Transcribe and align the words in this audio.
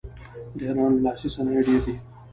د 0.57 0.59
ایران 0.67 0.93
لاسي 1.03 1.27
صنایع 1.35 1.61
ډیر 1.67 1.81
دي. 1.85 1.95